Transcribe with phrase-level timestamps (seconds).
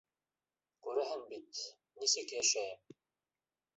[0.87, 1.61] Күрәһең бит,
[2.01, 3.01] нисек йәшәйем.